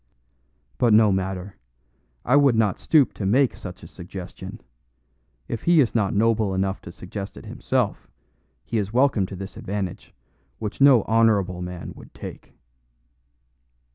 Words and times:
But 0.79 0.93
no 0.93 1.11
matter; 1.11 1.57
I 2.25 2.35
would 2.35 2.55
not 2.55 2.79
stoop 2.79 3.13
to 3.13 3.25
make 3.27 3.55
such 3.55 3.83
a 3.83 3.87
suggestion; 3.87 4.59
if 5.47 5.61
he 5.61 5.79
is 5.79 5.93
not 5.93 6.15
noble 6.15 6.55
enough 6.55 6.81
to 6.81 6.91
suggest 6.91 7.37
it 7.37 7.45
himself, 7.45 8.07
he 8.65 8.79
is 8.79 8.91
welcome 8.91 9.27
to 9.27 9.35
this 9.35 9.57
advantage, 9.57 10.11
which 10.57 10.81
no 10.81 11.03
honorable 11.03 11.61
man 11.61 11.93
would 11.95 12.15
take." 12.15 12.53